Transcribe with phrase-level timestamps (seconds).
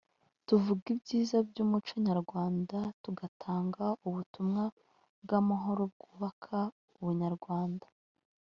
[0.47, 4.63] “Tuvuga ibyiza by’umuco nyarwanda tugatanga ubutumwa
[5.23, 6.57] bw’amahoro bwubaka
[6.99, 7.85] ubunyarwanda